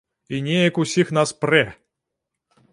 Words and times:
І 0.35 0.39
неяк 0.45 0.79
ўсіх 0.85 1.13
нас 1.19 1.35
прэ! 1.43 1.63